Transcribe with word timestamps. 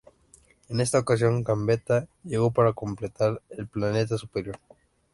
En 0.67 0.79
esta 0.81 0.97
ocasión, 0.97 1.43
Gambetta, 1.43 2.07
llegó 2.23 2.49
para 2.49 2.73
completar 2.73 3.39
el 3.51 3.67
plantel 3.67 4.17
superior. 4.17 4.57